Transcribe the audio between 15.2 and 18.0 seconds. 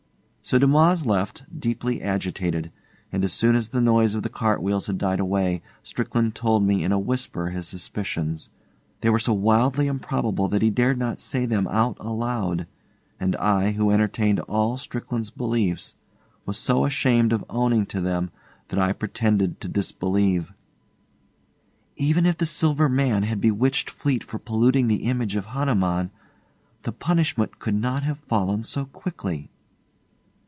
beliefs, was so ashamed of owning